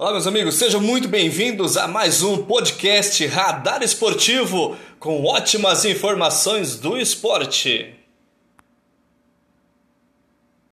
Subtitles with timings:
[0.00, 6.76] Olá, meus amigos, sejam muito bem-vindos a mais um podcast Radar Esportivo com ótimas informações
[6.76, 7.92] do esporte.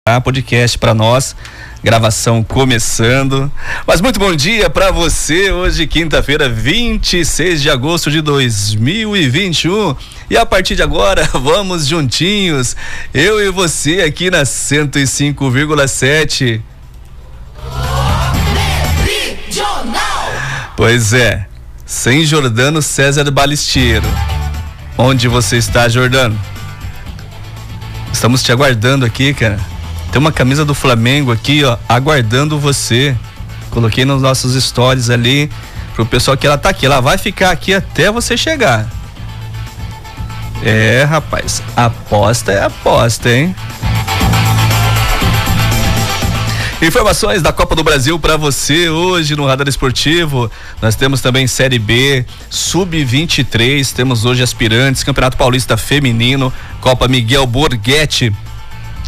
[0.07, 1.35] Ah, podcast para nós,
[1.83, 3.51] gravação começando.
[3.85, 5.51] Mas muito bom dia para você.
[5.51, 9.93] Hoje, quinta-feira, 26 de agosto de 2021.
[10.29, 12.77] E a partir de agora, vamos juntinhos,
[13.13, 16.61] eu e você aqui na 105,7.
[20.77, 21.43] Pois é,
[21.87, 24.05] sem Jordano César Balistiero.
[24.95, 26.39] Onde você está, Jordano?
[28.13, 29.59] Estamos te aguardando aqui, cara.
[30.11, 33.17] Tem uma camisa do Flamengo aqui, ó, aguardando você.
[33.71, 35.49] Coloquei nos nossos stories ali
[35.95, 36.85] pro pessoal que ela tá aqui.
[36.85, 38.87] Ela vai ficar aqui até você chegar.
[40.63, 43.55] É, rapaz, aposta é aposta, hein?
[46.79, 50.49] Informações da Copa do Brasil para você hoje no Radar Esportivo.
[50.79, 58.31] Nós temos também Série B, Sub-23, temos hoje aspirantes, Campeonato Paulista Feminino, Copa Miguel Borghetti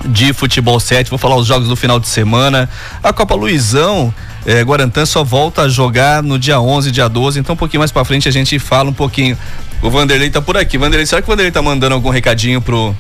[0.03, 1.11] de futebol 7.
[1.11, 2.67] Vou falar os jogos do final de semana.
[3.03, 4.11] A Copa Luizão,
[4.47, 7.39] eh, Guarantã só volta a jogar no dia 11, dia 12.
[7.39, 9.37] Então, um pouquinho mais para frente a gente fala um pouquinho.
[9.79, 10.75] O Vanderlei tá por aqui.
[10.75, 12.95] Vanderlei, será que o Vanderlei tá mandando algum recadinho pro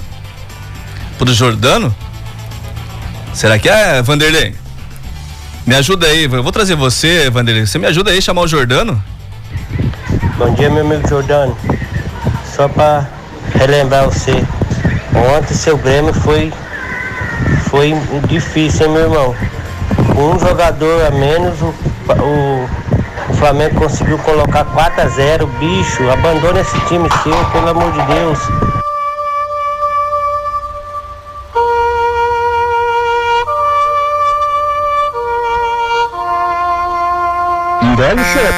[1.17, 1.93] pro Jordano?
[3.33, 4.55] Será que é, Vanderlei?
[5.65, 7.65] Me ajuda aí, eu vou trazer você, Vanderlei.
[7.65, 9.01] Você me ajuda aí a chamar o Jordano?
[10.37, 11.55] Bom dia, meu amigo Jordano.
[12.55, 13.07] Só para
[13.55, 14.43] relembrar você,
[15.37, 16.51] ontem seu Grêmio foi
[17.69, 17.93] foi
[18.27, 19.35] difícil, hein, meu irmão?
[20.17, 22.69] Um jogador a menos, o, o,
[23.29, 28.01] o Flamengo conseguiu colocar 4 a 0 Bicho, abandona esse time seu, pelo amor de
[28.13, 28.39] Deus.
[37.99, 38.53] Deve ser.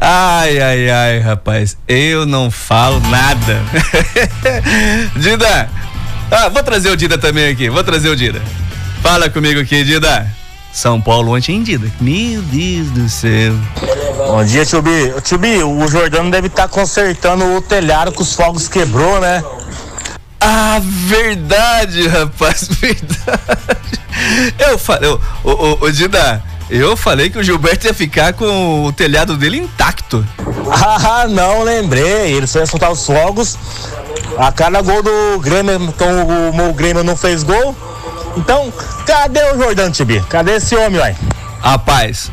[0.00, 3.60] Ai, ai, ai, rapaz, eu não falo nada.
[5.18, 5.68] Dida,
[6.30, 8.40] ah, vou trazer o Dida também aqui, vou trazer o Dida.
[9.02, 10.24] Fala comigo aqui, Dida.
[10.72, 11.90] São Paulo ontem em Dida.
[12.00, 13.52] Meu Deus do céu.
[14.16, 15.12] Bom dia, Tchubi.
[15.22, 19.42] Tchubi, o Jordano deve estar consertando o telhado que os fogos quebrou, né?
[20.44, 24.00] Ah, verdade, rapaz, verdade.
[24.58, 28.92] Eu falei, ô, ô, ô, Dida, eu falei que o Gilberto ia ficar com o
[28.92, 30.26] telhado dele intacto.
[30.68, 32.32] Ah, não, lembrei.
[32.32, 33.56] Ele foi soltar os fogos.
[34.36, 37.76] A cada gol do Grêmio, então o, Grêmio não fez gol.
[38.36, 38.72] Então,
[39.06, 40.20] cadê o Jordano Tibi?
[40.28, 41.16] Cadê esse homem, uai?
[41.60, 42.32] Rapaz,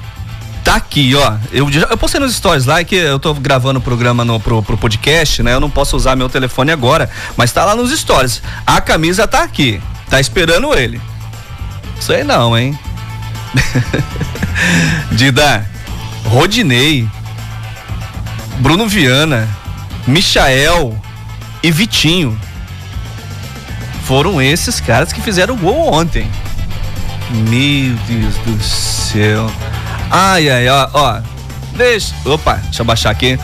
[0.64, 1.34] tá aqui, ó.
[1.52, 4.78] Eu, eu postei nos stories lá que eu tô gravando o programa no, pro, pro
[4.78, 5.54] podcast, né?
[5.54, 8.42] Eu não posso usar meu telefone agora, mas tá lá nos stories.
[8.66, 9.82] A camisa tá aqui.
[10.10, 11.02] Tá esperando ele.
[12.00, 12.78] Sei não, hein?
[15.12, 15.68] Dida,
[16.26, 17.08] Rodinei,
[18.60, 19.48] Bruno Viana,
[20.08, 21.00] Michael
[21.62, 22.40] e Vitinho.
[24.04, 26.30] Foram esses caras que fizeram o gol ontem.
[27.30, 29.52] Meu Deus do céu.
[30.10, 31.22] Ai, ai, ó, ó.
[31.76, 32.14] Deixa.
[32.26, 33.38] Opa, deixa eu baixar aqui.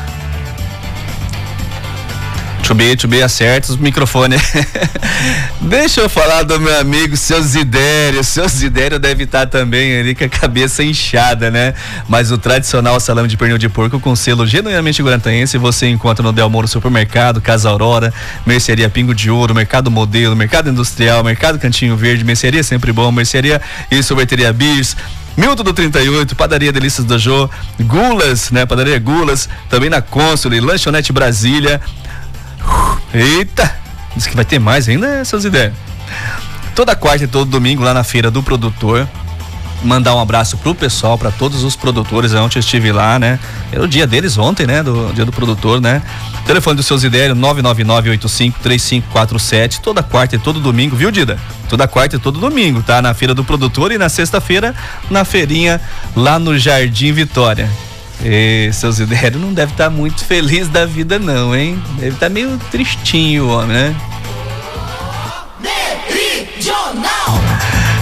[2.66, 4.42] Tchubê, tchubê, acerta os microfones.
[5.62, 8.24] Deixa eu falar do meu amigo seu Zidério.
[8.24, 11.76] Seu Zidério deve estar também ali com a cabeça inchada, né?
[12.09, 16.34] Mas o tradicional salame de pernil de porco com selo genuinamente guarantaense você encontra no
[16.34, 18.12] Del Moro Supermercado, Casa Aurora,
[18.47, 23.62] Mercearia Pingo de Ouro, Mercado Modelo, Mercado Industrial, Mercado Cantinho Verde, Mercearia Sempre Bom, Mercearia
[23.92, 24.97] e Sorveteria Bis.
[25.38, 27.50] Milton do 38, Padaria Delícias do Jô,
[27.81, 28.66] Gulas, né?
[28.66, 31.81] Padaria Gulas, também na Console, Lanchonete Brasília.
[33.13, 33.75] Eita!
[34.16, 35.73] Diz que vai ter mais ainda essas ideias.
[36.73, 39.07] Toda quarta e todo domingo lá na feira do produtor.
[39.85, 42.34] Mandar um abraço pro pessoal, para todos os produtores.
[42.34, 43.40] Ontem eu estive lá, né?
[43.72, 44.81] Era o dia deles ontem, né?
[44.81, 46.01] Do dia do produtor, né?
[46.44, 49.79] Telefone do seu Zidério, 999-85-3547.
[49.81, 51.37] Toda quarta e todo domingo, viu, Dida?
[51.70, 52.99] Toda quarta e todo domingo, tá?
[52.99, 54.73] Na feira do produtor e na sexta-feira,
[55.09, 55.79] na feirinha
[56.16, 57.70] lá no Jardim Vitória.
[58.23, 61.79] E seu Zidério não deve estar muito feliz da vida, não, hein?
[61.99, 63.96] Deve estar meio tristinho o homem, né?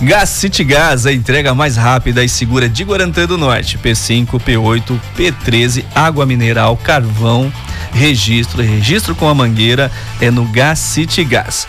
[0.00, 3.78] Gás City Gás, a entrega mais rápida e segura de Guarantã do Norte.
[3.78, 7.52] P5, P8, P13, água mineral, carvão,
[7.92, 11.68] registro, registro com a mangueira é no Gás City Gás.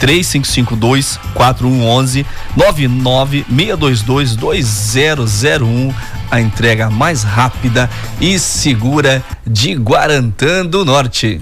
[0.00, 2.26] 3552 4111
[2.56, 5.94] 99622 2001
[6.30, 7.88] a entrega mais rápida
[8.20, 11.40] e segura de Guarantã do Norte.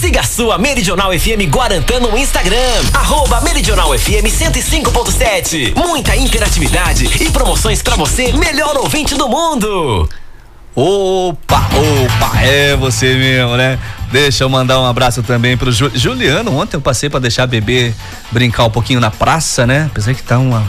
[0.00, 2.56] Siga a sua Meridional FM Guarantã no Instagram,
[2.94, 5.74] arroba Meridional FM 105.7.
[5.74, 10.08] Muita interatividade e promoções para você, melhor ouvinte do mundo.
[10.74, 13.76] Opa, opa, é você mesmo, né?
[14.12, 16.56] Deixa eu mandar um abraço também pro Ju, Juliano.
[16.56, 17.92] Ontem eu passei para deixar a bebê
[18.30, 19.88] brincar um pouquinho na praça, né?
[19.90, 20.64] Apesar que tá uma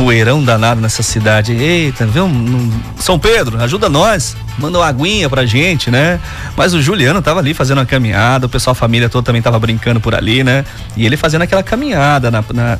[0.00, 1.52] poeirão danado nessa cidade.
[1.52, 2.26] Eita, viu?
[2.96, 4.34] São Pedro, ajuda nós.
[4.58, 6.18] Manda uma aguinha pra gente, né?
[6.56, 9.58] Mas o Juliano tava ali fazendo uma caminhada, o pessoal, a família toda também tava
[9.58, 10.64] brincando por ali, né?
[10.96, 12.78] E ele fazendo aquela caminhada na, na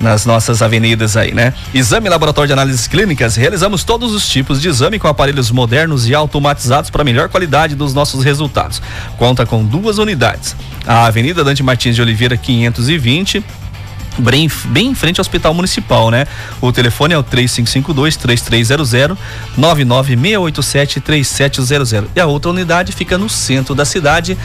[0.00, 1.52] nas nossas avenidas aí, né?
[1.74, 6.14] Exame Laboratório de Análises Clínicas, realizamos todos os tipos de exame com aparelhos modernos e
[6.14, 8.80] automatizados para melhor qualidade dos nossos resultados.
[9.18, 10.56] Conta com duas unidades.
[10.86, 13.44] A Avenida Dante Martins de Oliveira 520
[14.20, 16.26] bem, bem em frente ao Hospital Municipal, né?
[16.60, 19.18] O telefone é o 3552 3300
[19.56, 22.10] 99687 3700.
[22.14, 24.36] E a outra unidade fica no centro da cidade,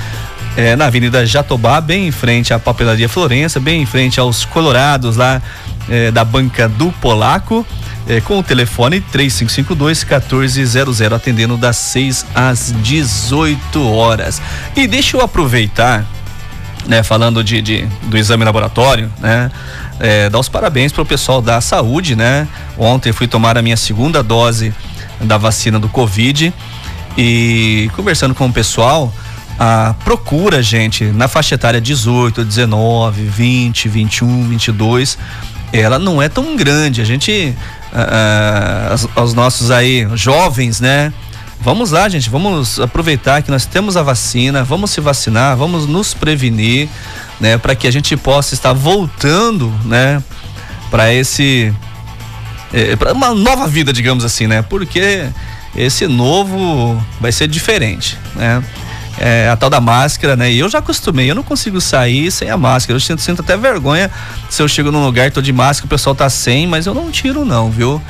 [0.55, 5.15] é, na Avenida Jatobá, bem em frente à Papelaria Florença, bem em frente aos Colorados
[5.15, 5.41] lá
[5.89, 7.65] é, da banca do Polaco.
[8.07, 14.39] É, com o telefone 3552 1400, atendendo das 6 às 18 horas.
[14.75, 16.05] E deixa eu aproveitar
[16.85, 19.51] né, falando de, de, do exame laboratório, né,
[19.99, 22.47] é, dar os parabéns para o pessoal da saúde, né?
[22.77, 24.73] Ontem fui tomar a minha segunda dose
[25.21, 26.53] da vacina do Covid
[27.17, 29.13] e conversando com o pessoal,
[29.57, 35.17] a procura, gente, na faixa etária 18, 19, 20, 21, 22,
[35.71, 37.01] ela não é tão grande.
[37.01, 37.55] A gente,
[39.15, 41.13] os nossos aí jovens, né?
[41.61, 46.13] Vamos lá, gente, vamos aproveitar que nós temos a vacina, vamos se vacinar, vamos nos
[46.13, 46.87] prevenir,
[47.39, 50.21] né, para que a gente possa estar voltando, né,
[50.91, 51.73] para esse
[52.75, 54.61] é, para uma nova vida, digamos assim, né?
[54.61, 55.29] Porque
[55.75, 58.61] esse novo vai ser diferente, né?
[59.17, 60.51] É, a tal da máscara, né?
[60.51, 62.97] E eu já acostumei, eu não consigo sair sem a máscara.
[62.97, 64.11] Eu sinto, sinto até vergonha
[64.49, 67.09] se eu chego num lugar, tô de máscara, o pessoal tá sem, mas eu não
[67.09, 68.01] tiro não, viu?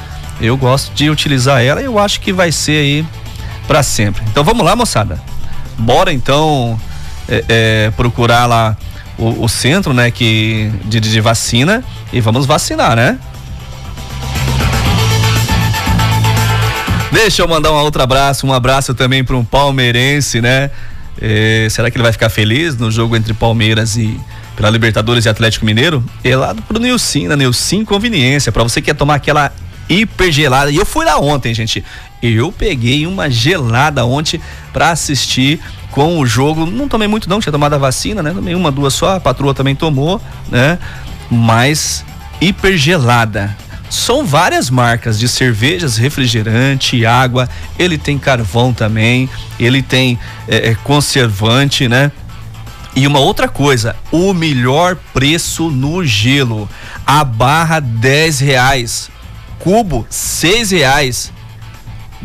[0.42, 3.06] Eu gosto de utilizar ela e eu acho que vai ser aí
[3.68, 4.24] para sempre.
[4.30, 5.20] Então vamos lá, moçada.
[5.78, 6.80] Bora então
[7.28, 8.78] é, é, procurar lá
[9.18, 13.18] o, o, centro, né, que de, de vacina e vamos vacinar, né?
[17.12, 20.70] Deixa eu mandar um outro abraço, um abraço também para um palmeirense, né?
[21.22, 24.20] É, será que ele vai ficar feliz no jogo entre Palmeiras e
[24.56, 26.04] pela Libertadores e Atlético Mineiro?
[26.24, 29.52] É lá pro Nilcim, na Nilcim Conveniência, para você que quer tomar aquela
[29.88, 30.72] hiper gelada.
[30.72, 31.84] E eu fui lá ontem, gente.
[32.34, 34.40] Eu peguei uma gelada ontem
[34.74, 35.60] para assistir
[35.92, 36.66] com o jogo.
[36.66, 38.32] Não tomei muito não, tinha tomado a vacina, né?
[38.32, 40.80] Tomei uma, duas só, a patroa também tomou, né?
[41.30, 42.04] Mas
[42.42, 43.56] hiper gelada.
[43.90, 47.48] São várias marcas de cervejas, refrigerante, água.
[47.78, 49.30] Ele tem carvão também.
[49.60, 52.12] Ele tem é, é conservante, né?
[52.96, 56.68] E uma outra coisa, o melhor preço no gelo.
[57.06, 59.12] A barra 10 reais
[59.66, 61.34] cubo, seis reais.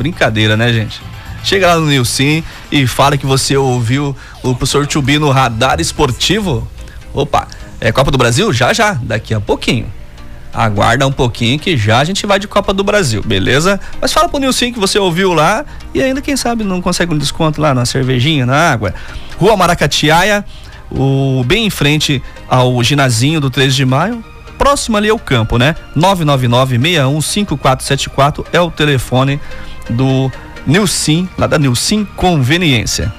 [0.01, 1.03] Brincadeira, né, gente?
[1.45, 2.43] Chega lá no Nilcim
[2.73, 6.67] e fala que você ouviu o professor Tubi no radar esportivo.
[7.13, 7.47] Opa,
[7.79, 8.51] é Copa do Brasil?
[8.51, 9.93] Já, já, daqui a pouquinho.
[10.55, 13.79] Aguarda um pouquinho que já a gente vai de Copa do Brasil, beleza?
[14.01, 17.19] Mas fala pro Nilcim que você ouviu lá e ainda, quem sabe, não consegue um
[17.19, 18.95] desconto lá na cervejinha, na água.
[19.37, 20.43] Rua Maracatiaia,
[20.91, 24.25] o, bem em frente ao ginazinho do 13 de maio,
[24.57, 25.77] próximo ali ao campo, né?
[25.97, 29.39] 999-615474 é o telefone
[29.91, 30.33] do
[30.67, 33.13] Nilcim, lá da Nilcim Conveniência.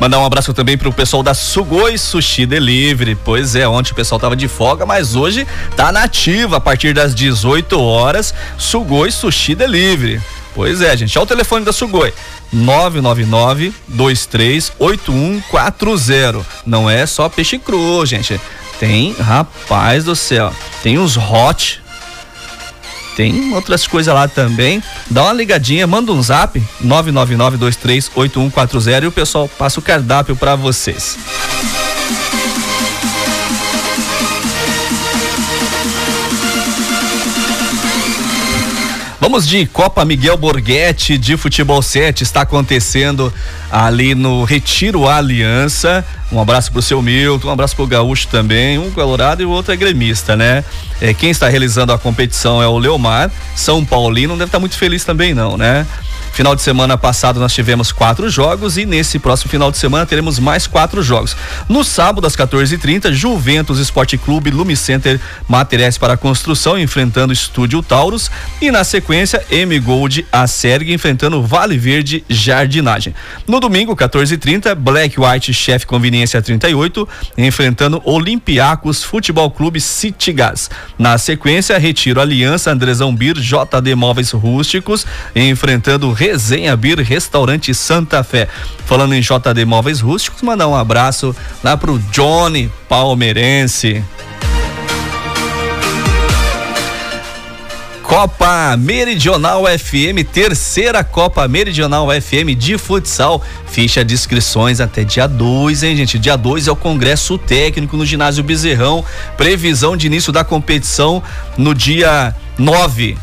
[0.00, 3.18] Mandar um abraço também pro pessoal da Sugoi Sushi Delivery.
[3.22, 7.14] Pois é, ontem o pessoal tava de folga, mas hoje tá nativa a partir das
[7.14, 8.32] 18 horas.
[8.56, 10.18] Sugoi Sushi Delivery.
[10.54, 11.18] Pois é, gente.
[11.18, 12.14] Olha o telefone da Sugoi.
[12.50, 16.46] 999 238140.
[16.64, 18.40] Não é só peixe cru, gente.
[18.80, 21.80] Tem, rapaz do céu, tem uns hot
[23.16, 24.82] tem outras coisas lá também.
[25.10, 31.18] Dá uma ligadinha, manda um zap 999238140 e o pessoal passa o cardápio para vocês.
[39.30, 42.24] Vamos de Copa Miguel Borghetti de Futebol 7.
[42.24, 43.32] Está acontecendo
[43.70, 46.04] ali no Retiro Aliança.
[46.32, 49.72] Um abraço pro seu Milton, um abraço pro Gaúcho também, um colorado e o outro
[49.72, 50.64] é gremista, né?
[51.00, 54.76] É, quem está realizando a competição é o Leomar, São Paulino, não deve estar muito
[54.76, 55.86] feliz também não, né?
[56.32, 60.38] Final de semana passado nós tivemos quatro jogos e nesse próximo final de semana teremos
[60.38, 61.36] mais quatro jogos.
[61.68, 68.30] No sábado, às 14h30, Juventus Esporte Clube Lume Center Materiais para Construção enfrentando Estúdio Taurus.
[68.60, 73.14] E na sequência, M Gold a Serg enfrentando Vale Verde Jardinagem.
[73.46, 80.70] No domingo, 14h30, Black White Chef Conveniência 38 enfrentando Olympiacos Futebol Clube City Gas.
[80.98, 88.46] Na sequência, Retiro Aliança Andrezão Bir JD Móveis Rústicos enfrentando Resenha Bir Restaurante Santa Fé.
[88.84, 91.34] Falando em JD Móveis Rústicos, mandar um abraço
[91.64, 94.04] lá pro Johnny Palmeirense.
[98.02, 103.42] Copa Meridional FM, terceira Copa Meridional FM de futsal.
[103.66, 106.18] Ficha de inscrições até dia 2, hein, gente?
[106.18, 109.02] Dia 2 é o congresso técnico no ginásio Bezerrão.
[109.38, 111.22] Previsão de início da competição
[111.56, 113.16] no dia 9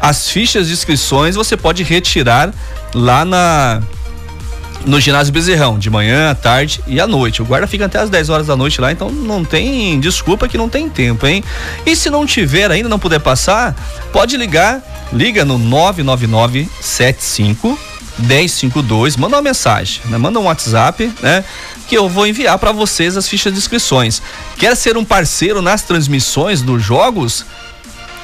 [0.00, 2.52] as fichas de inscrições você pode retirar
[2.94, 3.82] lá na
[4.86, 7.42] no ginásio Bezerrão, de manhã, à tarde e à noite.
[7.42, 10.56] O guarda fica até as 10 horas da noite lá, então não tem desculpa que
[10.56, 11.42] não tem tempo, hein?
[11.84, 13.74] E se não tiver ainda, não puder passar,
[14.12, 14.80] pode ligar,
[15.12, 17.76] liga no 99975
[18.18, 20.18] 1052, manda uma mensagem, né?
[20.18, 21.44] Manda um WhatsApp, né?
[21.86, 24.20] Que eu vou enviar para vocês as fichas de inscrições.
[24.56, 27.46] Quer ser um parceiro nas transmissões dos jogos?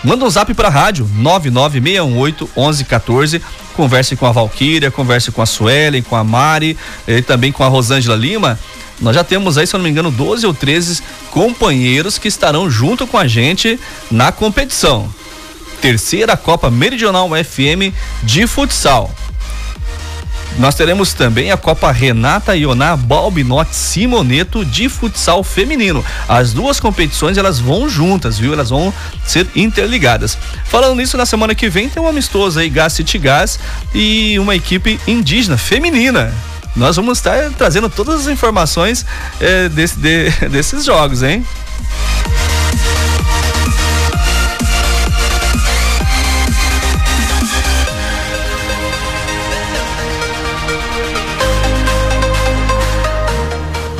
[0.05, 3.43] Manda um zap pra rádio 99618 1114.
[3.75, 6.77] Converse com a Valquíria, converse com a Suelen, com a Mari
[7.09, 8.59] e também com a Rosângela Lima.
[9.01, 12.71] Nós já temos aí, se eu não me engano, 12 ou 13 companheiros que estarão
[12.71, 13.81] junto com a gente
[14.11, 15.13] na competição.
[15.81, 17.93] Terceira Copa Meridional FM
[18.23, 19.11] de futsal.
[20.59, 26.05] Nós teremos também a Copa Renata Ioná Balbinotti Simoneto de futsal feminino.
[26.29, 28.53] As duas competições elas vão juntas, viu?
[28.53, 28.95] Elas vão
[29.27, 30.39] ser interligadas.
[30.65, 33.59] Falando nisso, na semana que vem tem um amistoso aí, Gás City Gás
[33.93, 36.33] e uma equipe indígena feminina.
[36.77, 39.05] Nós vamos estar trazendo todas as informações
[39.41, 41.45] eh, desse, de, desses jogos, hein?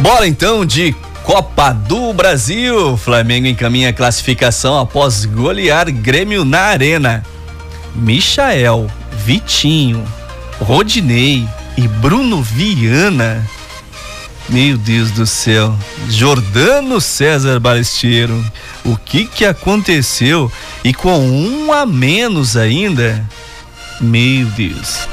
[0.05, 2.95] Bora então de Copa do Brasil.
[2.99, 7.25] Flamengo encaminha a classificação após golear Grêmio na Arena.
[7.95, 8.87] Michael,
[9.25, 10.05] Vitinho,
[10.61, 13.49] Rodinei e Bruno Viana.
[14.47, 15.75] Meu Deus do céu.
[16.11, 18.45] Jordano César Balesteiro.
[18.85, 20.53] O que que aconteceu?
[20.85, 23.27] E com um a menos ainda?
[24.03, 25.09] Meu Deus.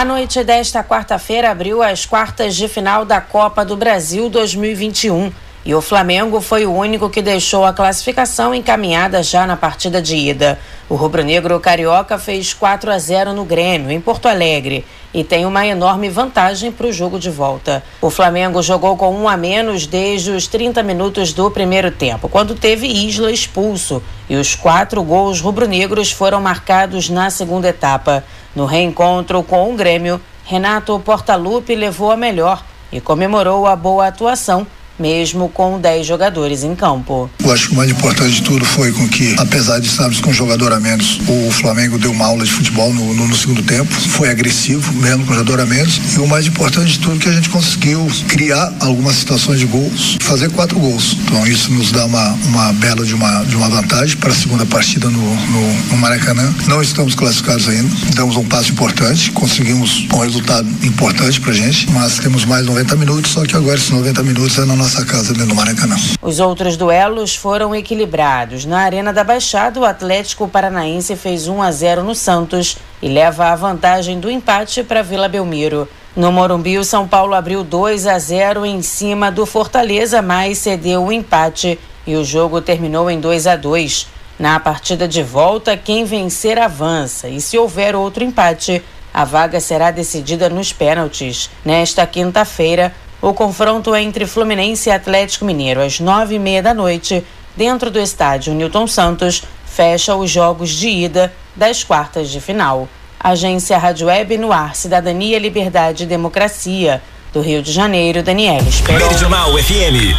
[0.00, 5.30] A noite desta quarta-feira abriu as quartas de final da Copa do Brasil 2021
[5.62, 10.16] e o Flamengo foi o único que deixou a classificação encaminhada já na partida de
[10.16, 10.58] ida.
[10.90, 15.64] O rubro-negro carioca fez 4 a 0 no Grêmio, em Porto Alegre, e tem uma
[15.64, 17.80] enorme vantagem para o jogo de volta.
[18.02, 22.56] O Flamengo jogou com um a menos desde os 30 minutos do primeiro tempo, quando
[22.56, 28.24] teve Isla expulso, e os quatro gols rubro-negros foram marcados na segunda etapa.
[28.52, 34.66] No reencontro com o Grêmio, Renato Portaluppi levou a melhor e comemorou a boa atuação
[35.00, 37.30] mesmo com 10 jogadores em campo.
[37.42, 40.30] Eu acho que o mais importante de tudo foi com que, apesar de estarmos com
[40.30, 43.62] um jogador a menos, o Flamengo deu uma aula de futebol no, no, no segundo
[43.62, 46.00] tempo, foi agressivo, mesmo com jogador a menos.
[46.14, 50.18] E o mais importante de tudo que a gente conseguiu criar algumas situações de gols,
[50.20, 51.16] fazer quatro gols.
[51.24, 54.66] Então isso nos dá uma, uma bela de uma, de uma vantagem para a segunda
[54.66, 56.54] partida no, no, no Maracanã.
[56.68, 62.18] Não estamos classificados ainda, damos um passo importante, conseguimos um resultado importante para gente, mas
[62.18, 65.32] temos mais 90 minutos, só que agora esses 90 minutos é na nossa nossa casa,
[65.32, 65.94] dentro do Maracanã.
[66.20, 68.64] Os outros duelos foram equilibrados.
[68.64, 73.46] Na Arena da Baixada, o Atlético Paranaense fez 1 a 0 no Santos e leva
[73.46, 75.88] a vantagem do empate para Vila Belmiro.
[76.16, 81.04] No Morumbi, o São Paulo abriu 2 a 0 em cima do Fortaleza, mas cedeu
[81.04, 84.08] o empate e o jogo terminou em 2 a 2.
[84.40, 88.82] Na partida de volta, quem vencer avança e se houver outro empate,
[89.14, 91.48] a vaga será decidida nos pênaltis.
[91.64, 92.92] Nesta quinta-feira,
[93.22, 97.22] o confronto é entre Fluminense e Atlético Mineiro, às nove e meia da noite,
[97.56, 102.88] dentro do estádio Newton Santos, fecha os jogos de ida das quartas de final.
[103.18, 107.02] Agência Rádio Web no ar, Cidadania, Liberdade e Democracia.
[107.32, 109.06] Do Rio de Janeiro, Daniela Esperon.
[109.06, 110.16] Meridional FM,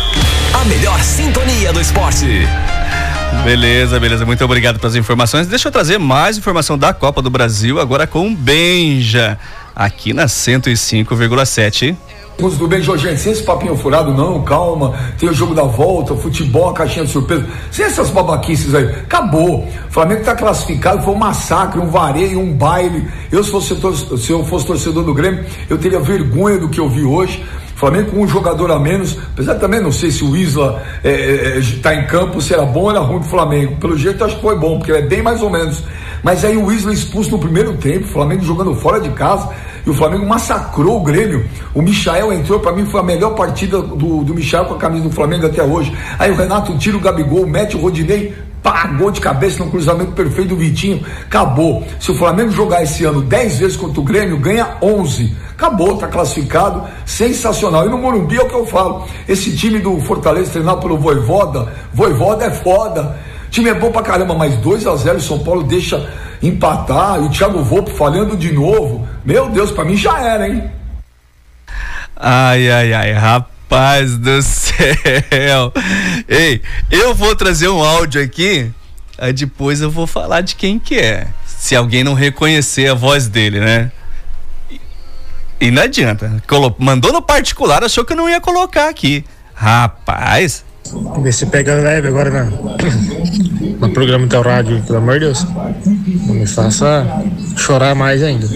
[0.53, 2.47] a melhor sintonia do esporte.
[3.43, 4.25] Beleza, beleza.
[4.25, 5.47] Muito obrigado pelas informações.
[5.47, 9.37] Deixa eu trazer mais informação da Copa do Brasil agora com Benja,
[9.75, 11.97] aqui na 105,7.
[12.49, 13.17] Tudo bem, Jorge?
[13.17, 14.93] Sem esse papinho furado, não, calma.
[15.19, 17.45] Tem o jogo da volta, futebol, caixinha de surpresa.
[17.69, 18.85] Sem essas babaquices aí.
[18.85, 19.59] Acabou.
[19.59, 23.07] O Flamengo tá classificado, foi um massacre, um vareio, um baile.
[23.31, 23.75] Eu, se, fosse,
[24.17, 27.43] se eu fosse torcedor do Grêmio, eu teria vergonha do que eu vi hoje.
[27.75, 31.57] Flamengo com um jogador a menos, apesar também não sei se o Isla está é,
[31.57, 33.77] é, tá em campo, se era bom ou era ruim pro Flamengo.
[33.77, 35.83] Pelo jeito acho que foi bom, porque ele é bem mais ou menos.
[36.21, 39.49] Mas aí o Isla expulso no primeiro tempo, Flamengo jogando fora de casa
[39.85, 41.45] e o Flamengo massacrou o Grêmio.
[41.73, 45.03] O Michael entrou, para mim foi a melhor partida do, do Michael com a camisa
[45.03, 45.95] do Flamengo até hoje.
[46.19, 50.11] Aí o Renato tira o Gabigol, mete o Rodinei, pá, gol de cabeça no cruzamento
[50.11, 51.03] perfeito do Vitinho.
[51.23, 51.83] Acabou.
[51.99, 55.35] Se o Flamengo jogar esse ano 10 vezes contra o Grêmio, ganha 11.
[55.51, 57.85] Acabou, tá classificado, sensacional.
[57.85, 59.07] E no Morumbi é o que eu falo.
[59.27, 63.19] Esse time do Fortaleza treinado pelo Voivoda, Voivoda é foda.
[63.47, 66.09] O time é bom pra caramba, mas 2 a 0 São Paulo deixa
[66.41, 69.07] empatar e o Thiago Volpe falhando de novo.
[69.23, 70.69] Meu Deus, para mim já era, hein?
[72.15, 75.73] Ai, ai, ai, rapaz do céu.
[76.27, 78.71] Ei, eu vou trazer um áudio aqui,
[79.17, 81.27] aí depois eu vou falar de quem que é.
[81.45, 83.91] Se alguém não reconhecer a voz dele, né?
[85.59, 86.41] E não adianta.
[86.79, 89.23] Mandou no particular, achou que eu não ia colocar aqui.
[89.53, 90.65] Rapaz.
[91.21, 92.45] Vê se pega leve agora na,
[93.79, 95.45] no programa do rádio, pelo amor de Deus.
[96.25, 97.05] Não me faça
[97.57, 98.47] chorar mais ainda.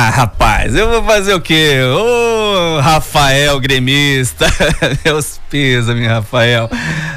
[0.00, 1.80] Ah, rapaz, eu vou fazer o quê?
[1.82, 4.46] Ô, Rafael gremista.
[5.04, 6.70] Meus pesos, meu Rafael.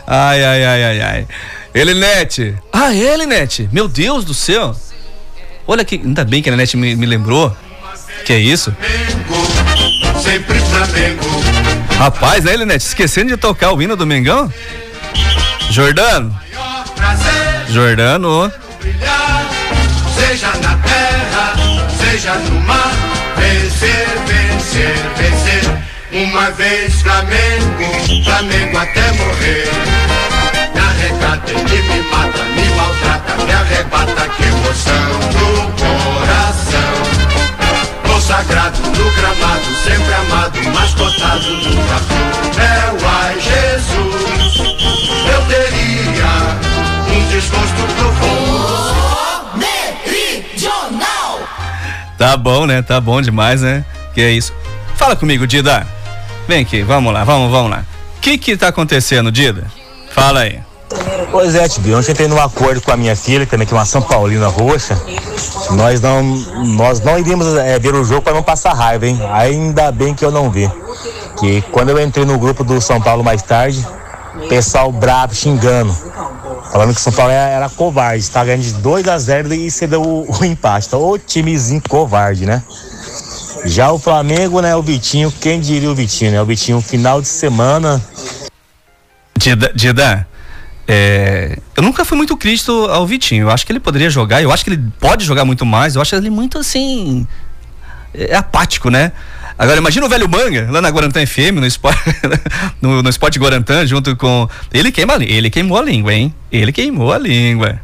[0.07, 1.27] Ai, ai, ai, ai, ai.
[1.75, 2.55] Elinete.
[2.73, 3.69] Ah, é, Elinete.
[3.71, 4.75] Meu Deus do céu.
[5.67, 5.93] Olha que.
[5.97, 7.55] Ainda bem que a Elinete me, me lembrou.
[8.25, 8.75] Que é isso?
[11.99, 12.83] Rapaz, né, Elinete?
[12.83, 14.51] Esquecendo de tocar o hino do Mengão?
[15.69, 16.35] Jordano.
[17.69, 18.51] Jordano.
[20.15, 21.30] Seja na terra
[22.11, 22.91] seja no mar.
[23.37, 25.63] Vencer, vencer, vencer.
[26.11, 29.69] Uma vez Flamengo, Flamengo até morrer.
[30.73, 36.93] Me arrecata, ele me mata, me maltrata, me arrebata, que emoção do coração.
[38.05, 42.61] Consagrado no gramado, sempre amado, mascotado nunca fui.
[42.61, 44.57] É o ai Jesus,
[45.33, 46.31] eu teria
[47.15, 48.50] um desgosto profundo.
[52.21, 52.83] Tá bom, né?
[52.83, 53.83] Tá bom demais, né?
[54.13, 54.53] Que é isso.
[54.95, 55.87] Fala comigo, Dida.
[56.47, 57.83] Vem aqui, vamos lá, vamos, vamos lá.
[58.15, 59.65] O que que tá acontecendo, Dida?
[60.11, 60.59] Fala aí.
[61.31, 63.85] Pois é, Tibi, ontem entrei num acordo com a minha filha, também que é uma
[63.85, 64.95] São Paulina roxa.
[65.71, 69.19] Nós não, nós não iríamos é, ver o jogo para não passar raiva, hein?
[69.33, 70.69] Ainda bem que eu não vi.
[71.39, 73.83] Que quando eu entrei no grupo do São Paulo mais tarde,
[74.47, 75.91] pessoal bravo, xingando.
[76.71, 79.69] Falando que o São Paulo era, era covarde, tá ganhando de 2 a 0 e
[79.69, 80.87] cedeu o, o empate.
[80.87, 82.63] Então, o timezinho covarde, né?
[83.65, 86.41] Já o Flamengo, né, o Vitinho, quem diria o Vitinho, né?
[86.41, 88.01] O Vitinho, final de semana.
[89.37, 90.27] Dida, Dida
[90.87, 93.43] é, eu nunca fui muito crítico ao Vitinho.
[93.43, 95.95] Eu acho que ele poderia jogar, eu acho que ele pode jogar muito mais.
[95.95, 97.25] Eu acho ele muito assim.
[98.13, 99.13] É apático, né?
[99.61, 101.95] Agora imagina o velho Manga, lá na Guarantã FM, no Sport,
[102.81, 104.49] no, no Guarantã, junto com.
[104.73, 106.33] Ele queima ele queimou a língua, hein?
[106.51, 107.79] Ele queimou a língua.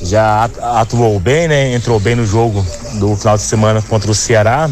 [0.00, 1.74] Já atuou bem, né?
[1.74, 2.64] Entrou bem no jogo
[3.00, 4.70] do final de semana contra o Ceará.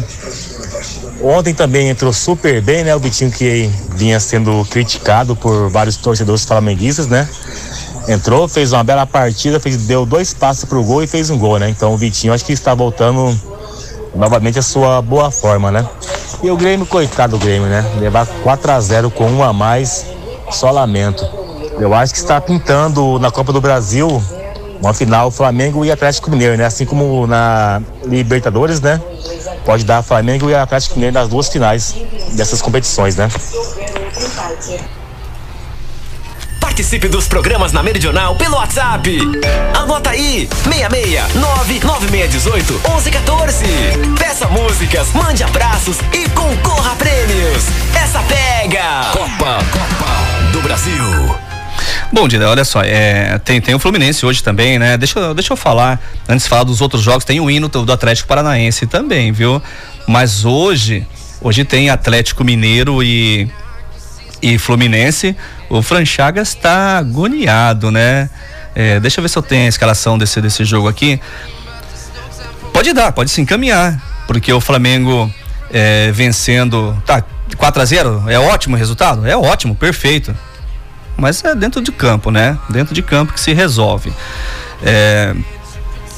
[1.21, 2.95] Ontem também entrou super bem, né?
[2.95, 7.27] O Vitinho que vinha sendo criticado por vários torcedores flamenguistas, né?
[8.07, 11.59] entrou, fez uma bela partida, fez, deu dois passos pro gol e fez um gol,
[11.59, 11.69] né?
[11.69, 13.37] Então o Vitinho acho que está voltando
[14.15, 15.87] novamente a sua boa forma, né?
[16.41, 17.83] E o Grêmio, coitado do Grêmio, né?
[17.99, 20.05] Levar 4 a 0 com um a mais,
[20.51, 21.27] só lamento.
[21.79, 24.21] Eu acho que está pintando na Copa do Brasil
[24.79, 26.65] uma final Flamengo e Atlético Mineiro, né?
[26.65, 29.01] Assim como na Libertadores, né?
[29.65, 31.95] Pode dar Flamengo e Atlético Mineiro nas duas finais
[32.33, 33.27] dessas competições, né?
[36.75, 39.17] Participe dos programas na Meridional pelo WhatsApp.
[39.73, 43.65] Anota aí: 66 99618 1114.
[44.19, 47.63] Peça músicas, mande abraços e concorra a prêmios.
[47.95, 49.09] Essa pega!
[49.13, 51.39] Copa, Copa do Brasil.
[52.11, 54.97] Bom, Dida, olha só, é, tem, tem o Fluminense hoje também, né?
[54.97, 58.27] Deixa, deixa eu falar, antes de falar dos outros jogos, tem o hino do Atlético
[58.27, 59.63] Paranaense também, viu?
[60.05, 61.07] Mas hoje,
[61.41, 63.49] hoje tem Atlético Mineiro e
[64.41, 65.35] e Fluminense,
[65.69, 68.29] o Franchagas está agoniado, né?
[68.75, 71.19] É, deixa eu ver se eu tenho a escalação desse, desse jogo aqui.
[72.73, 75.31] Pode dar, pode se encaminhar, porque o Flamengo
[75.71, 77.01] é, vencendo.
[77.05, 77.23] Tá,
[77.57, 79.25] 4 a 0 é ótimo o resultado?
[79.25, 80.35] É ótimo, perfeito.
[81.15, 82.57] Mas é dentro de campo, né?
[82.69, 84.11] Dentro de campo que se resolve.
[84.83, 85.33] É,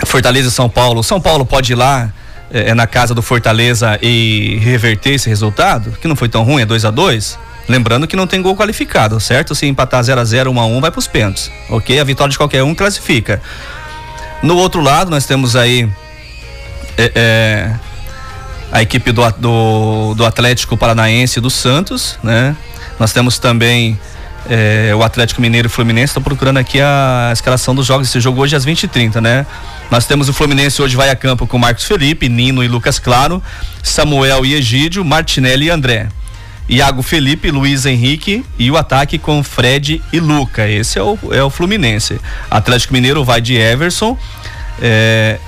[0.05, 1.03] Fortaleza e São Paulo.
[1.03, 2.11] São Paulo pode ir lá
[2.51, 6.63] é, é na casa do Fortaleza e reverter esse resultado, que não foi tão ruim,
[6.63, 9.53] é 2 a 2 Lembrando que não tem gol qualificado, certo?
[9.53, 11.99] Se empatar 0 a 0 1 a 1 vai para os pênaltis, ok?
[11.99, 13.41] A vitória de qualquer um classifica.
[14.41, 15.89] No outro lado, nós temos aí
[16.97, 17.75] é, é,
[18.71, 22.55] a equipe do, do, do Atlético Paranaense e do Santos, né?
[22.99, 23.99] Nós temos também
[24.49, 26.11] é, o Atlético Mineiro e o Fluminense.
[26.11, 28.07] Estou procurando aqui a escalação dos jogos.
[28.07, 29.45] Esse jogo hoje é às 20h30, né?
[29.91, 33.41] Nós temos o Fluminense hoje vai a campo com Marcos Felipe, Nino e Lucas Claro,
[33.83, 36.07] Samuel e Egídio, Martinelli e André.
[36.69, 40.67] Iago Felipe, Luiz Henrique e o ataque com Fred e Luca.
[40.67, 42.19] Esse é o, é o Fluminense.
[42.51, 44.17] Atlético Mineiro vai de Everson,
[44.81, 45.39] é,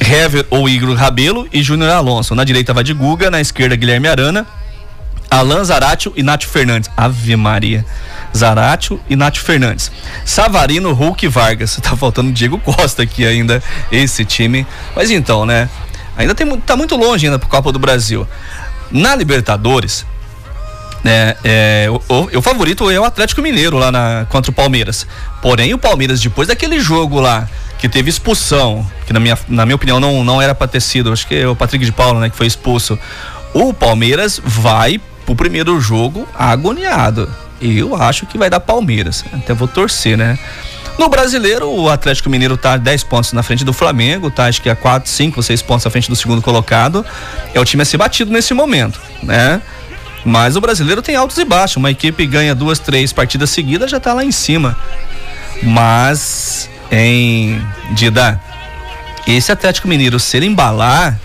[0.00, 2.34] Hever ou Igor Rabelo e Júnior Alonso.
[2.34, 4.46] Na direita vai de Guga, na esquerda Guilherme Arana,
[5.32, 6.90] Alan Zaratio e Nath Fernandes.
[6.96, 7.84] Ave Maria.
[8.36, 9.90] Zaratio e Nath Fernandes.
[10.24, 11.78] Savarino, Hulk Vargas.
[11.82, 14.66] Tá faltando Diego Costa aqui ainda, esse time.
[14.94, 15.68] Mas então, né?
[16.16, 18.28] Ainda tem, tá muito longe ainda pro Copa do Brasil.
[18.92, 20.06] Na Libertadores,
[21.04, 25.06] é, é, o, o, favorito é o Atlético Mineiro lá na, contra o Palmeiras.
[25.40, 29.74] Porém, o Palmeiras, depois daquele jogo lá, que teve expulsão, que na minha, na minha
[29.74, 32.30] opinião não, não era para ter sido, acho que é o Patrick de Paula, né,
[32.30, 32.98] que foi expulso.
[33.52, 37.28] O Palmeiras vai pro primeiro jogo agoniado.
[37.60, 39.24] Eu acho que vai dar Palmeiras.
[39.32, 40.38] Até vou torcer, né?
[40.98, 44.68] No brasileiro, o Atlético Mineiro tá 10 pontos na frente do Flamengo, tá acho que
[44.68, 47.04] a 4, 5, 6 pontos na frente do segundo colocado.
[47.54, 49.60] É o time a ser batido nesse momento, né?
[50.24, 51.76] Mas o brasileiro tem altos e baixos.
[51.76, 54.76] Uma equipe ganha duas, três partidas seguidas, já está lá em cima.
[55.62, 57.60] Mas em
[57.92, 58.40] Dida,
[59.26, 61.18] esse Atlético Mineiro ser embalar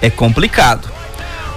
[0.00, 0.88] é complicado.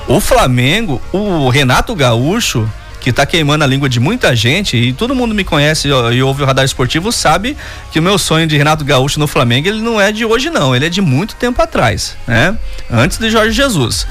[0.07, 2.71] O Flamengo, o Renato Gaúcho,
[3.07, 6.43] que está queimando a língua de muita gente, e todo mundo me conhece e ouve
[6.43, 7.55] o radar esportivo, sabe
[7.89, 10.75] que o meu sonho de Renato Gaúcho no Flamengo, ele não é de hoje não,
[10.75, 12.57] ele é de muito tempo atrás, né?
[12.91, 14.05] Antes de Jorge Jesus.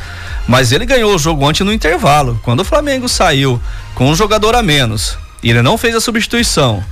[0.49, 2.41] Mas ele ganhou o jogo ontem no intervalo.
[2.43, 3.61] Quando o Flamengo saiu
[3.95, 6.83] com um jogador a menos e ele não fez a substituição,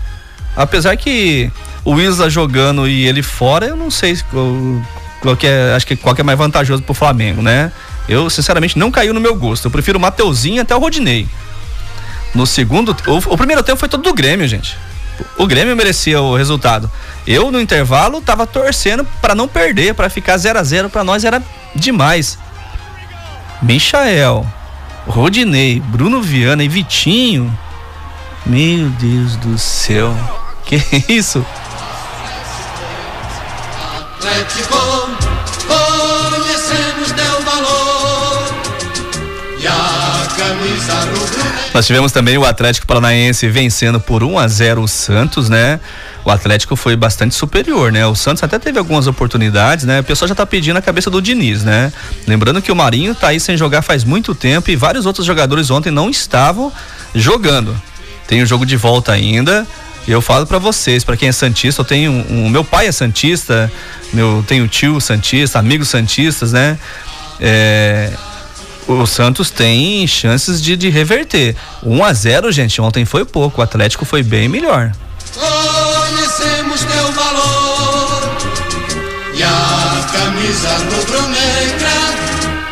[0.55, 1.51] apesar que
[1.87, 4.15] o Isla jogando e ele fora, eu não sei
[5.23, 7.73] qual que é, acho que qual que é mais vantajoso pro Flamengo, né?
[8.07, 9.65] Eu, sinceramente, não caiu no meu gosto.
[9.65, 11.27] Eu prefiro o Mateuzinho até o Rodinei.
[12.35, 14.77] No segundo, o, o primeiro tempo foi todo do Grêmio, gente.
[15.39, 16.91] O Grêmio merecia o resultado.
[17.27, 21.25] Eu no intervalo tava torcendo para não perder, para ficar 0 a 0 para nós
[21.25, 21.43] era
[21.75, 22.39] demais.
[23.63, 24.47] Michael,
[25.07, 27.57] Rodinei, Bruno Viana e Vitinho.
[28.45, 30.15] Meu Deus do céu.
[30.65, 31.45] Que isso?
[36.65, 38.45] Conhecemos teu valor.
[39.59, 41.34] E a camisa rubro
[41.75, 45.81] Nós tivemos também o Atlético Paranaense vencendo por 1 a 0 o Santos, né?
[46.25, 48.07] o Atlético foi bastante superior, né?
[48.07, 50.01] O Santos até teve algumas oportunidades, né?
[50.01, 51.93] O pessoal já tá pedindo a cabeça do Diniz, né?
[52.27, 55.71] Lembrando que o Marinho tá aí sem jogar faz muito tempo e vários outros jogadores
[55.71, 56.73] ontem não estavam
[57.15, 57.79] jogando.
[58.27, 59.67] Tem o jogo de volta ainda.
[60.07, 62.87] E eu falo para vocês, para quem é santista, eu tenho um, um, meu pai
[62.87, 63.73] é santista,
[64.13, 66.79] meu tenho tio santista, amigos santistas, né?
[67.41, 68.13] É,
[68.87, 71.57] o Santos tem chances de, de reverter.
[71.83, 74.93] 1 a 0, gente, ontem foi pouco, o Atlético foi bem melhor
[76.35, 78.37] conhecemos teu valor.
[79.35, 81.91] E a camisa rubro-negra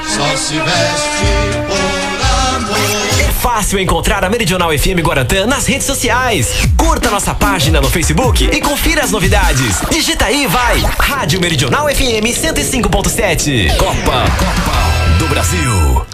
[0.07, 1.23] só se veste
[1.67, 3.33] por amor.
[3.41, 6.53] fácil encontrar a Meridional FM Guarantã nas redes sociais.
[6.77, 9.81] Curta nossa página no Facebook e confira as novidades.
[9.91, 10.81] Digita aí, vai!
[10.99, 13.77] Rádio Meridional FM 105.7.
[13.77, 16.07] Copa, Copa do Brasil.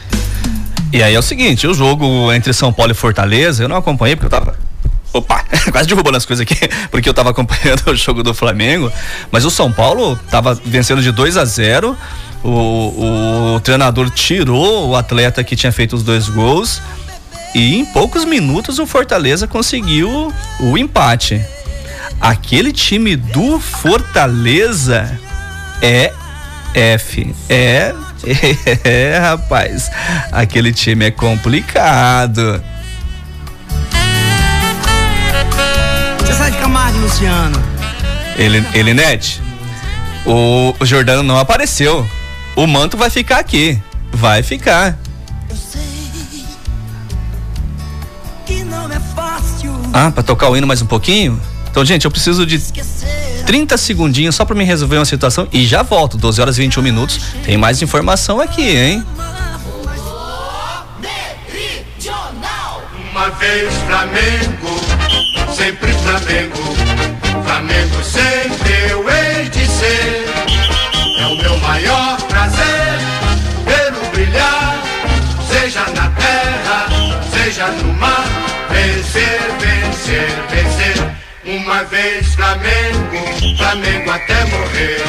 [0.92, 4.14] E aí é o seguinte, o jogo entre São Paulo e Fortaleza, eu não acompanhei
[4.14, 4.54] porque eu tava
[5.14, 5.42] Opa,
[5.72, 8.92] quase derrubando as coisas aqui, porque eu tava acompanhando o jogo do Flamengo,
[9.32, 11.96] mas o São Paulo tava vencendo de 2 a 0
[12.44, 16.82] o, o treinador tirou o atleta que tinha feito os dois gols
[17.54, 21.42] e em poucos minutos o Fortaleza conseguiu o empate.
[22.20, 25.18] Aquele time do Fortaleza
[25.80, 26.12] é
[26.74, 27.34] F.
[27.48, 27.94] É,
[28.84, 29.90] é, rapaz.
[30.32, 32.62] Aquele time é complicado.
[36.20, 37.62] Você sai de Camargo, Luciano.
[38.36, 39.40] Ele, ele net.
[40.26, 42.06] O, o Jordano não apareceu
[42.58, 43.80] o manto vai ficar aqui.
[44.12, 44.98] Vai ficar.
[49.92, 51.40] Ah, para tocar o hino mais um pouquinho?
[51.70, 52.58] Então, gente, eu preciso de
[53.46, 56.16] 30 segundinhos só para me resolver uma situação e já volto.
[56.18, 57.20] 12 horas e 21 minutos.
[57.44, 59.04] Tem mais informação aqui, hein?
[63.10, 64.80] Uma vez Flamengo,
[65.52, 66.56] sempre Flamengo.
[67.44, 70.24] Flamengo sempre eu hei de ser.
[71.18, 72.98] É o meu maior prazer
[73.64, 74.82] vê-lo brilhar,
[75.50, 76.86] seja na terra,
[77.32, 78.24] seja no mar.
[78.70, 80.67] Vencer, vencer, vencer.
[81.84, 85.00] Vez Flamengo, Flamengo até morrer.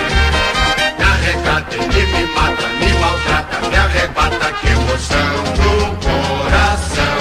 [0.98, 7.20] Me arrecata, ele me mata, me maltrata, me arrebata, que emoção no coração.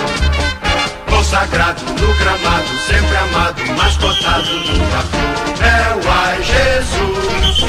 [1.08, 5.18] Consagrado no gramado, sempre amado, mascotado no café.
[5.64, 7.62] É o ai Jesus,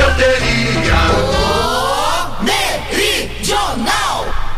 [0.00, 1.93] eu teria.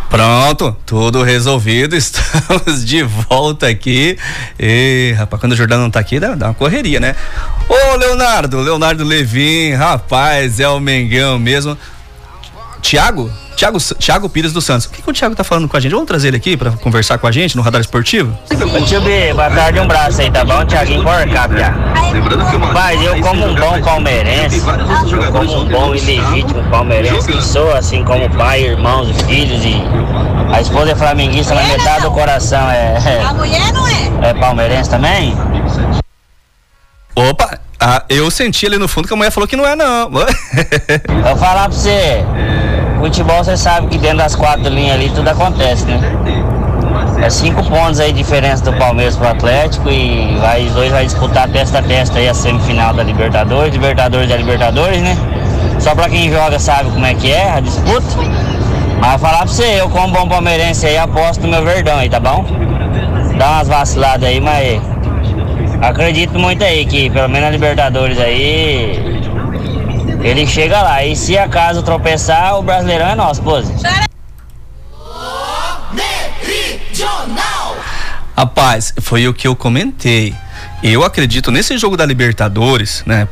[0.09, 1.95] Pronto, tudo resolvido.
[1.97, 4.19] Estamos de volta aqui.
[4.59, 7.14] E, rapaz, quando o Jordão não tá aqui, dá, dá uma correria, né?
[7.69, 11.77] Ô, Leonardo, Leonardo Levin, rapaz, é o Mengão mesmo.
[12.81, 14.87] Tiago, Tiago, Tiago Pires dos Santos.
[14.87, 15.93] O que, que o Tiago tá falando com a gente?
[15.93, 18.37] Vamos trazer ele aqui para conversar com a gente no Radar Esportivo?
[18.87, 20.65] Tio B, boa tarde, um braço aí, tá bom?
[20.65, 21.75] Tiaguinho Porcapia.
[22.73, 24.61] Mas eu como um bom palmeirense,
[25.33, 29.83] como um bom e legítimo palmeirense que sou, assim como pai, irmãos, filhos e
[30.53, 33.23] a esposa é flamenguista, mas metade do coração é, é.
[33.23, 34.31] A mulher não é?
[34.31, 35.37] É palmeirense também?
[37.15, 40.11] Opa, ah, eu senti ali no fundo que a mulher falou que não é não.
[40.11, 42.25] Vou falar pra você.
[42.99, 46.01] Futebol você sabe que dentro das quatro linhas ali tudo acontece, né?
[47.22, 51.49] É cinco pontos aí diferença do Palmeiras pro Atlético e vai, os dois vai disputar
[51.49, 55.16] testa a testa aí a semifinal da Libertadores, Libertadores da Libertadores, né?
[55.79, 58.05] Só pra quem joga sabe como é que é a disputa.
[58.99, 62.11] Mas vou falar pra você, eu como bom palmeirense aí aposto no meu verdão aí,
[62.11, 62.44] tá bom?
[63.38, 64.83] Dá umas vaciladas aí, mas
[65.81, 69.23] acredito muito aí que pelo menos na Libertadores aí
[70.23, 71.05] ele chega lá.
[71.05, 73.73] E se acaso tropeçar, o brasileirão é nosso, pose.
[78.37, 80.35] Rapaz, foi o que eu comentei.
[80.83, 83.27] Eu acredito nesse jogo da Libertadores, né?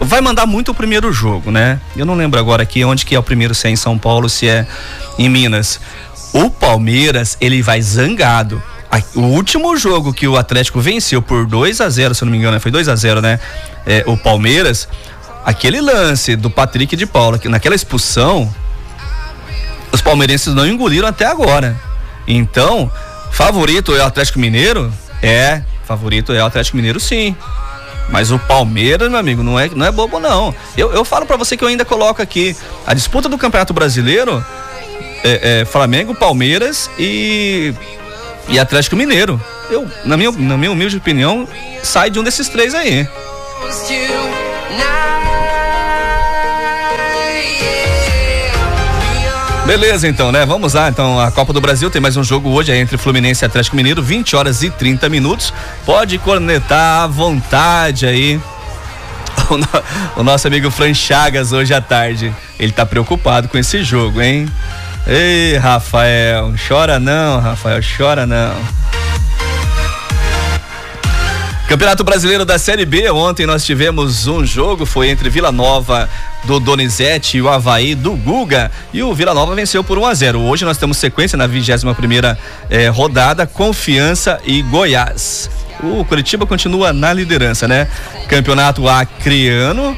[0.00, 1.78] Vai mandar muito o primeiro jogo, né?
[1.94, 4.28] Eu não lembro agora aqui onde que é o primeiro, se é em São Paulo,
[4.28, 4.66] se é
[5.18, 5.80] em Minas.
[6.32, 8.62] O Palmeiras, ele vai zangado.
[9.14, 12.38] O último jogo que o Atlético venceu por 2 a 0 se eu não me
[12.38, 13.40] engano, foi 2 a 0 né?
[13.86, 14.86] É, o Palmeiras,
[15.44, 18.52] aquele lance do Patrick de Paula, que naquela expulsão,
[19.90, 21.74] os palmeirenses não engoliram até agora.
[22.26, 22.90] Então,
[23.30, 24.92] favorito é o Atlético Mineiro?
[25.22, 27.34] É, favorito é o Atlético Mineiro sim.
[28.10, 30.54] Mas o Palmeiras, meu amigo, não é, não é bobo, não.
[30.76, 32.54] Eu, eu falo para você que eu ainda coloco aqui
[32.86, 34.44] a disputa do Campeonato Brasileiro:
[35.24, 37.72] é, é, Flamengo, Palmeiras e,
[38.48, 39.40] e Atlético Mineiro.
[39.70, 41.48] Eu, na minha, na minha humilde opinião,
[41.82, 43.08] sai de um desses três aí.
[49.66, 50.44] Beleza, então, né?
[50.44, 50.88] Vamos lá.
[50.88, 53.76] Então, a Copa do Brasil tem mais um jogo hoje é entre Fluminense e Atlético
[53.76, 55.54] Mineiro, 20 horas e 30 minutos.
[55.86, 58.40] Pode cornetar à vontade aí.
[59.50, 59.66] O, no,
[60.16, 62.32] o nosso amigo Fran Chagas hoje à tarde.
[62.58, 64.48] Ele tá preocupado com esse jogo, hein?
[65.06, 68.54] Ei, Rafael, chora não, Rafael, chora não.
[71.68, 76.08] Campeonato Brasileiro da Série B, ontem nós tivemos um jogo, foi entre Vila Nova
[76.44, 78.70] do Donizete e o Havaí do Guga.
[78.92, 81.94] E o Vila Nova venceu por 1 a 0 Hoje nós temos sequência na 21
[81.94, 82.38] primeira
[82.68, 85.48] eh, rodada, Confiança e Goiás.
[85.82, 87.88] O Curitiba continua na liderança, né?
[88.28, 89.96] Campeonato Acreano.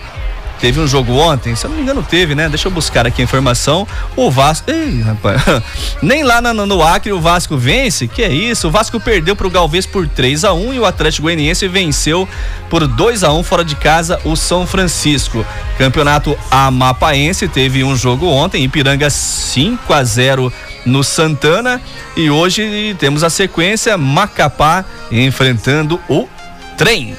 [0.61, 2.49] Teve um jogo ontem, se eu não me engano teve, né?
[2.49, 3.87] Deixa eu buscar aqui a informação.
[4.17, 5.43] O Vasco, ei, rapaz,
[6.01, 8.09] nem lá no, no Acre o Vasco vence.
[8.09, 8.69] Que é isso?
[8.69, 12.29] O Vasco perdeu pro Galvez por 3 a 1 e o Atlético Goianiense venceu
[12.71, 15.45] por 2 a 1 fora de casa o São Francisco.
[15.77, 20.53] Campeonato Amapaense teve um jogo ontem, Ipiranga 5 a 0
[20.87, 21.81] no Santana
[22.17, 26.29] e hoje temos a sequência Macapá enfrentando o
[26.77, 27.17] Trem.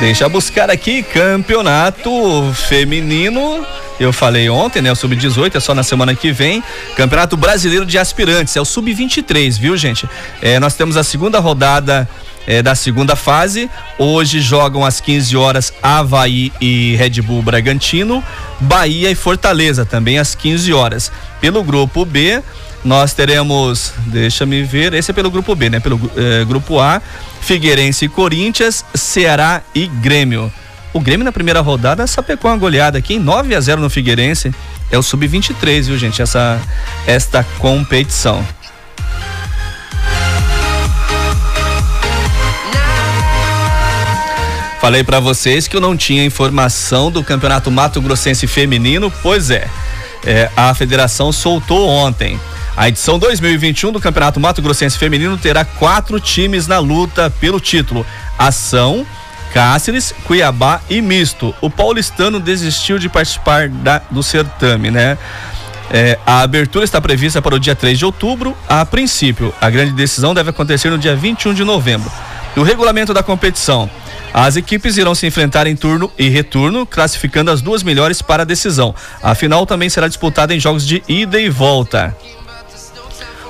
[0.00, 2.10] Deixa buscar aqui campeonato
[2.68, 3.64] feminino.
[3.98, 4.90] Eu falei ontem, né?
[4.90, 6.62] O sub-18 é só na semana que vem.
[6.96, 10.08] Campeonato Brasileiro de Aspirantes, é o sub-23, viu, gente?
[10.42, 12.08] É, nós temos a segunda rodada
[12.46, 13.70] é, da segunda fase.
[13.98, 18.22] Hoje jogam às 15 horas Havaí e Red Bull Bragantino,
[18.60, 21.12] Bahia e Fortaleza, também às 15 horas.
[21.40, 22.42] Pelo grupo B,
[22.84, 25.80] nós teremos, deixa me ver, esse é pelo grupo B, né?
[25.80, 27.00] Pelo eh, grupo A,
[27.40, 30.52] Figueirense e Corinthians, Ceará e Grêmio.
[30.92, 34.54] O Grêmio na primeira rodada sapecou uma goleada aqui em 9 a 0 no Figueirense.
[34.90, 36.20] É o sub-23, viu, gente?
[36.20, 36.60] Essa
[37.06, 38.46] esta competição.
[44.80, 49.66] Falei para vocês que eu não tinha informação do Campeonato Mato Grossense Feminino, pois é,
[50.26, 52.38] é a federação soltou ontem.
[52.76, 58.04] A edição 2021 do Campeonato Mato Grossense Feminino terá quatro times na luta pelo título:
[58.36, 59.06] Ação,
[59.52, 61.54] Cáceres, Cuiabá e Misto.
[61.60, 65.16] O paulistano desistiu de participar da, do certame, né?
[65.88, 68.56] É, a abertura está prevista para o dia 3 de outubro.
[68.68, 72.10] A princípio, a grande decisão deve acontecer no dia 21 de novembro.
[72.56, 73.88] O regulamento da competição.
[74.32, 78.46] As equipes irão se enfrentar em turno e retorno, classificando as duas melhores para a
[78.46, 78.92] decisão.
[79.22, 82.16] A final também será disputada em jogos de ida e volta.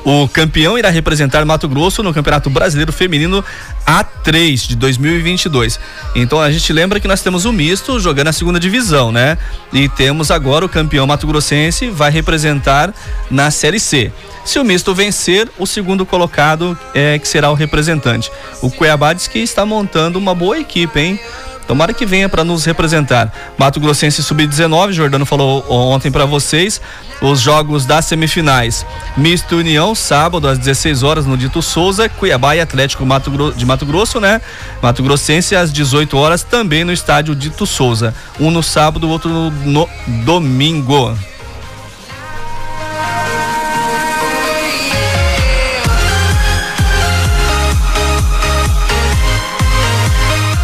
[0.05, 3.43] O campeão irá representar Mato Grosso no Campeonato Brasileiro Feminino
[3.87, 5.81] A3 de 2022.
[6.15, 9.39] Então a gente lembra que nós temos o misto jogando a segunda divisão, né?
[9.73, 12.93] E temos agora o campeão Mato Grossense vai representar
[13.31, 14.13] na Série C.
[14.45, 18.31] Se o misto vencer, o segundo colocado é que será o representante.
[18.61, 21.19] O Cuiabá diz que está montando uma boa equipe, hein?
[21.67, 23.33] Tomara que venha para nos representar.
[23.57, 26.81] Mato Grossense Sub-19, Jordano falou ontem para vocês,
[27.21, 28.85] os jogos das semifinais.
[29.17, 33.87] Misto União, sábado às 16 horas no Dito Souza, Cuiabá e Atlético Mato de Mato
[33.87, 34.41] Grosso, né?
[34.83, 38.15] Mato Grossense às 18 horas também no estádio Dito Souza.
[38.39, 39.89] Um no sábado, outro no, no
[40.25, 41.17] domingo.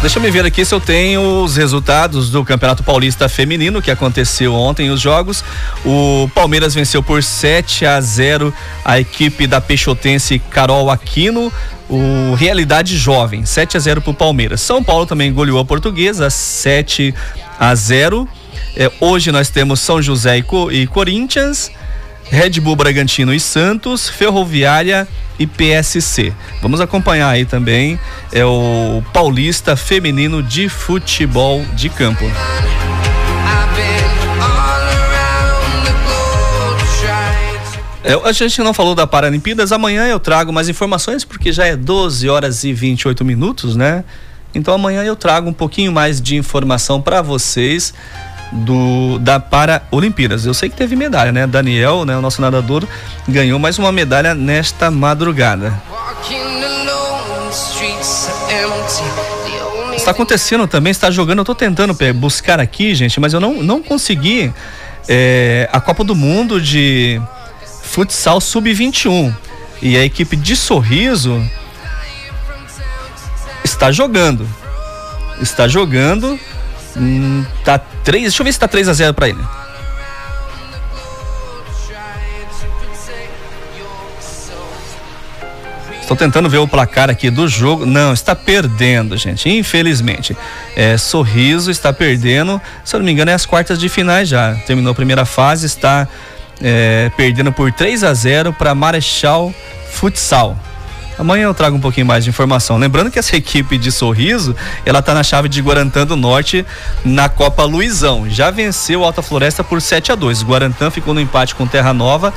[0.01, 3.91] Deixa eu me ver aqui se eu tenho os resultados do Campeonato Paulista Feminino que
[3.91, 5.43] aconteceu ontem os jogos.
[5.85, 8.51] O Palmeiras venceu por 7 a 0
[8.83, 11.53] a equipe da Peixotense Carol Aquino.
[11.87, 14.61] O Realidade Jovem, 7 a 0 para o Palmeiras.
[14.61, 17.13] São Paulo também goleou a Portuguesa, 7
[17.59, 18.27] a 0.
[18.75, 21.69] É, hoje nós temos São José e, Co e Corinthians.
[22.31, 25.05] Red Bull Bragantino e Santos, Ferroviária
[25.37, 26.33] e PSC.
[26.61, 27.99] Vamos acompanhar aí também
[28.31, 32.23] é o Paulista Feminino de Futebol de Campo.
[38.01, 41.75] É, a gente não falou da Paralimpíadas, amanhã eu trago mais informações porque já é
[41.75, 44.05] 12 horas e 28 minutos, né?
[44.55, 47.93] Então amanhã eu trago um pouquinho mais de informação para vocês
[48.51, 50.45] do da Paralimpíadas.
[50.45, 51.47] Eu sei que teve medalha, né?
[51.47, 52.85] Daniel, né, o nosso nadador,
[53.27, 55.73] ganhou mais uma medalha nesta madrugada.
[59.95, 63.83] Está acontecendo também, está jogando, eu estou tentando buscar aqui, gente, mas eu não, não
[63.83, 64.51] consegui
[65.07, 67.21] é, a Copa do Mundo de
[67.83, 69.33] futsal sub-21.
[69.81, 71.43] E a equipe de Sorriso
[73.63, 74.47] está jogando.
[75.41, 76.39] Está jogando
[76.97, 78.23] Hum, tá 3.
[78.23, 79.43] Deixa eu ver se tá 3 a 0 para ele.
[86.11, 87.85] Estou tentando ver o placar aqui do jogo.
[87.85, 89.49] Não, está perdendo, gente.
[89.49, 90.35] Infelizmente.
[90.75, 92.61] É, Sorriso está perdendo.
[92.83, 94.55] Se eu não me engano, é as quartas de finais já.
[94.67, 96.05] Terminou a primeira fase, está
[96.61, 99.53] é, perdendo por 3 a 0 para Marechal
[99.89, 100.57] Futsal.
[101.21, 102.79] Amanhã eu trago um pouquinho mais de informação.
[102.79, 106.65] Lembrando que essa equipe de Sorriso, ela tá na chave de Guarantã do Norte
[107.05, 108.27] na Copa Luizão.
[108.27, 110.41] Já venceu Alta Floresta por 7 a 2.
[110.43, 112.33] Guarantã ficou no empate com Terra Nova.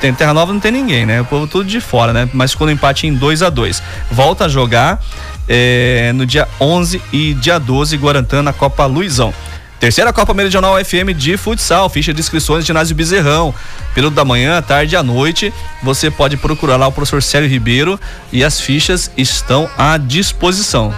[0.00, 1.20] Tem Terra Nova não tem ninguém, né?
[1.20, 2.28] O povo tudo de fora, né?
[2.34, 3.80] Mas ficou no empate em 2 a 2.
[4.10, 5.00] Volta a jogar
[5.48, 9.32] é, no dia 11 e dia 12 Guarantã na Copa Luizão.
[9.80, 13.54] Terceira Copa Meridional FM de futsal, ficha de inscrições ginásio Bezerrão.
[13.94, 15.52] Período da manhã, tarde e à noite.
[15.82, 18.00] Você pode procurar lá o professor Célio Ribeiro
[18.32, 20.94] e as fichas estão à disposição.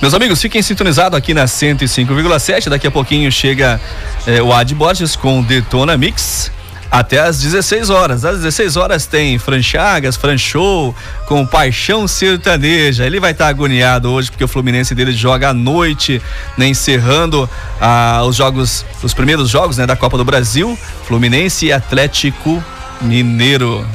[0.00, 2.68] Meus amigos, fiquem sintonizados aqui na 105,7.
[2.68, 3.80] Daqui a pouquinho chega
[4.26, 6.50] eh, o Ad Borges com Detona Mix
[6.90, 8.24] até às 16 horas.
[8.24, 10.94] Às 16 horas tem Fran Chagas, Fran Show
[11.26, 13.06] com Paixão Sertaneja.
[13.06, 16.20] Ele vai estar tá agoniado hoje porque o Fluminense dele joga à noite,
[16.58, 17.48] né, encerrando
[17.80, 20.76] ah, os jogos, os primeiros jogos né, da Copa do Brasil,
[21.06, 22.62] Fluminense e Atlético
[23.00, 23.86] Mineiro.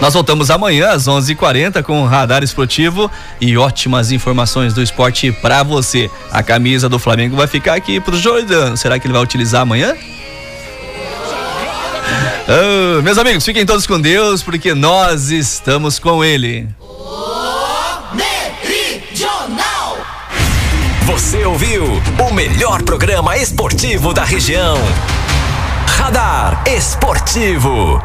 [0.00, 5.62] Nós voltamos amanhã às 11:40 com o Radar Esportivo e ótimas informações do esporte para
[5.62, 6.10] você.
[6.32, 8.76] A camisa do Flamengo vai ficar aqui pro Jordan.
[8.76, 9.94] Será que ele vai utilizar amanhã?
[12.48, 16.68] Oh, meus amigos, fiquem todos com Deus, porque nós estamos com Ele.
[21.06, 21.84] Você ouviu
[22.18, 24.76] o melhor programa esportivo da região.
[25.86, 28.02] Radar Esportivo.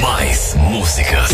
[0.00, 1.30] Mais músicas.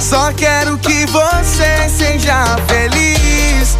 [0.00, 3.76] Só quero que você seja feliz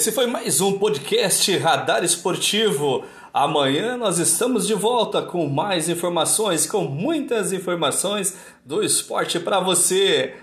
[0.00, 3.04] esse foi mais um podcast Radar Esportivo.
[3.34, 10.34] Amanhã nós estamos de volta com mais informações, com muitas informações do esporte para você.